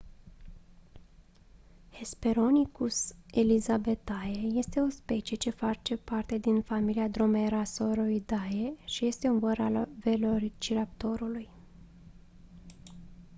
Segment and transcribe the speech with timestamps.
[1.97, 2.97] hesperonychus
[3.41, 4.31] elizabethae
[4.61, 11.49] este o specie ce face parte din familia dromaeosauridae și este un văr al velociraptorului